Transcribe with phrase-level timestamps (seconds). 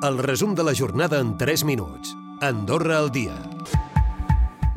[0.00, 2.12] El resum de la jornada en 3 minuts.
[2.40, 3.34] Andorra al dia.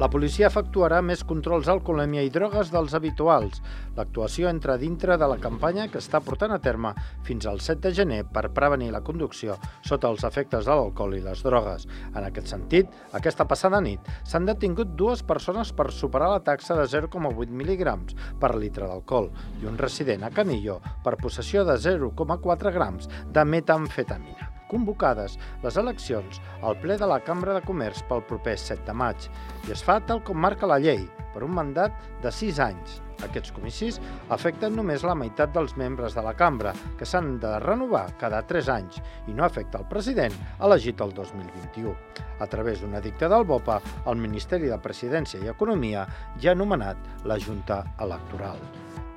[0.01, 3.59] La policia efectuarà més controls alcoholèmia i drogues dels habituals.
[3.99, 6.95] L'actuació entra dintre de la campanya que està portant a terme
[7.27, 11.21] fins al 7 de gener per prevenir la conducció sota els efectes de l'alcohol i
[11.21, 11.85] les drogues.
[12.15, 16.87] En aquest sentit, aquesta passada nit s'han detingut dues persones per superar la taxa de
[16.89, 19.29] 0,8 mil·ligrams per litre d'alcohol
[19.61, 26.41] i un resident a Canillo per possessió de 0,4 grams de metamfetamina convocades les eleccions
[26.63, 29.27] al ple de la Cambra de Comerç pel proper 7 de maig
[29.67, 31.03] i es fa tal com marca la llei,
[31.33, 32.99] per un mandat de 6 anys.
[33.21, 33.99] Aquests comicis
[34.33, 38.71] afecten només la meitat dels membres de la cambra, que s'han de renovar cada 3
[38.73, 41.95] anys, i no afecta el president elegit el 2021.
[42.41, 46.07] A través d'un edicte del BOPA, el Ministeri de Presidència i Economia
[46.41, 48.57] ja ha anomenat la Junta Electoral.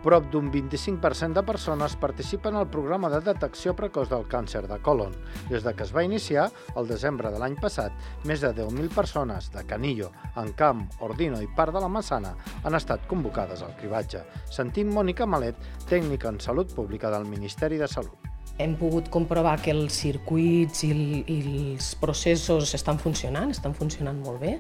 [0.04, 5.14] Prop d'un 25% de persones participen al programa de detecció precoç del càncer de colon.
[5.48, 7.94] Des de que es va iniciar, el desembre de l'any passat,
[8.28, 10.10] més de 10.000 persones de Canillo,
[10.42, 14.20] Encamp, Ordino i part de la Massana han estat convocades al cribatge.
[14.52, 15.56] Sentim Mònica Malet,
[15.88, 18.28] tècnica en Salut Pública del Ministeri de Salut.
[18.60, 20.92] Hem pogut comprovar que els circuits i,
[21.24, 24.58] i els processos estan funcionant, estan funcionant molt bé,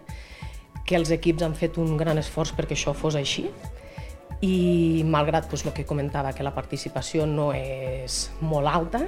[0.88, 3.50] que els equips han fet un gran esforç perquè això fos així,
[4.44, 9.04] i malgrat doncs, el que comentava, que la participació no és molt alta,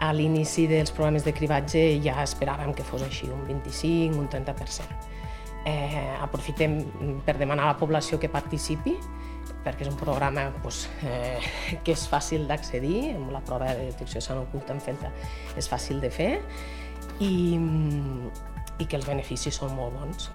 [0.00, 5.00] a l'inici dels programes de cribatge ja esperàvem que fos així, un 25, un 30%.
[5.68, 6.78] Eh, aprofitem
[7.26, 8.94] per demanar a la població que participi,
[9.64, 11.40] perquè és un programa doncs, eh,
[11.84, 15.12] que és fàcil d'accedir, amb la prova de detecció de sang oculta en fenta
[15.58, 16.30] és fàcil de fer
[17.20, 17.58] i,
[18.80, 20.30] i que els beneficis són molt bons.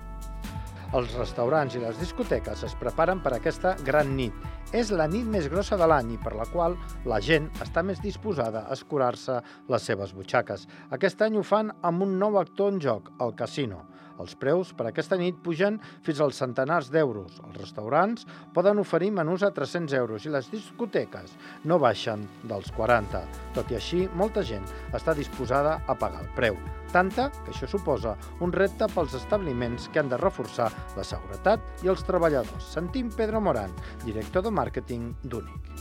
[0.94, 4.36] Els restaurants i les discoteques es preparen per aquesta gran nit.
[4.76, 6.78] És la nit més grossa de l'any i per la qual
[7.10, 9.40] la gent està més disposada a escurar-se
[9.72, 10.68] les seves butxaques.
[10.92, 13.82] Aquest any ho fan amb un nou actor en joc, el casino.
[14.22, 17.40] Els preus per aquesta nit pugen fins als centenars d'euros.
[17.48, 23.24] Els restaurants poden oferir menús a 300 euros i les discoteques no baixen dels 40.
[23.58, 24.66] Tot i així, molta gent
[24.96, 26.60] està disposada a pagar el preu.
[26.94, 28.16] Tanta que això suposa
[28.46, 32.72] un repte pels establiments que han de reforçar la seguretat i els treballadors.
[32.72, 33.74] Sentim Pedro Morán,
[34.06, 35.76] director de màrqueting d'Únic.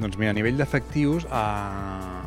[0.00, 2.21] Doncs mira, a nivell d'efectius, eh,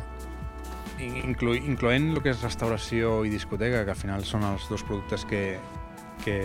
[1.00, 5.26] inclo, incloent el que és restauració i discoteca, que al final són els dos productes
[5.28, 5.58] que,
[6.24, 6.38] que,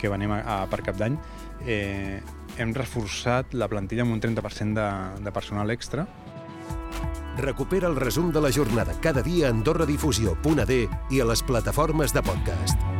[0.00, 1.18] que venem a, a per cap d'any,
[1.66, 2.20] eh,
[2.58, 4.88] hem reforçat la plantilla amb un 30% de,
[5.24, 6.06] de personal extra.
[7.40, 10.80] Recupera el resum de la jornada cada dia a AndorraDifusió.d
[11.10, 12.99] i a les plataformes de podcast.